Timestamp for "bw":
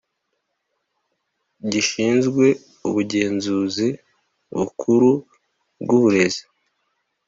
5.81-5.89